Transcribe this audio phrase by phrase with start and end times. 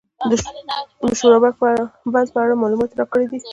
[1.01, 1.53] د شورابک
[2.13, 3.39] بند په اړه یې معلومات راکړي دي.